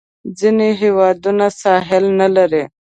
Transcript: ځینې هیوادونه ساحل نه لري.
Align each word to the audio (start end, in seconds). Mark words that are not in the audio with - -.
ځینې 0.39 0.69
هیوادونه 0.81 1.45
ساحل 1.61 2.05
نه 2.19 2.27
لري. 2.35 2.63